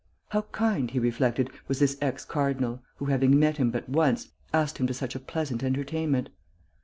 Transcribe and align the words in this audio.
How 0.29 0.41
kind, 0.51 0.89
he 0.89 0.97
reflected, 0.97 1.51
was 1.67 1.77
this 1.77 1.95
ex 2.01 2.25
cardinal, 2.25 2.81
who, 2.95 3.05
having 3.05 3.37
met 3.37 3.57
him 3.57 3.69
but 3.69 3.87
once, 3.87 4.29
asked 4.51 4.79
him 4.79 4.87
to 4.87 4.95
such 4.95 5.13
a 5.13 5.19
pleasant 5.19 5.63
entertainment. 5.63 6.29